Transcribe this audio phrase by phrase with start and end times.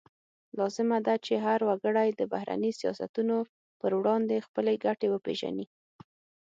[0.57, 3.37] لازمه ده چې هر وګړی د بهرني سیاستونو
[3.79, 5.65] پر وړاندې خپلې ګټې وپیژني